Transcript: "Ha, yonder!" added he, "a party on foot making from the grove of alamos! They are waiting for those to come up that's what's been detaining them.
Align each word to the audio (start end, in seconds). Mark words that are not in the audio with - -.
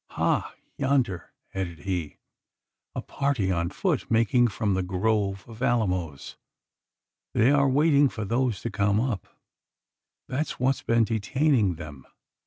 "Ha, 0.13 0.55
yonder!" 0.79 1.31
added 1.53 1.81
he, 1.81 2.17
"a 2.95 3.03
party 3.03 3.51
on 3.51 3.69
foot 3.69 4.09
making 4.09 4.47
from 4.47 4.73
the 4.73 4.81
grove 4.81 5.45
of 5.47 5.61
alamos! 5.61 6.37
They 7.35 7.51
are 7.51 7.69
waiting 7.69 8.09
for 8.09 8.25
those 8.25 8.61
to 8.61 8.71
come 8.71 8.99
up 8.99 9.27
that's 10.27 10.59
what's 10.59 10.81
been 10.81 11.03
detaining 11.03 11.75
them. 11.75 12.07